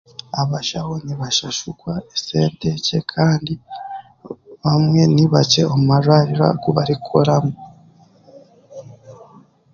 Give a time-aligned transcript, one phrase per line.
[0.41, 3.53] Abashaho nibashashurwa esente nkye kandi
[4.63, 7.53] bamwe nibakye omu marwariro agu barikukoramu.